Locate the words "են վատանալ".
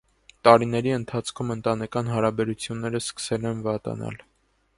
3.53-4.21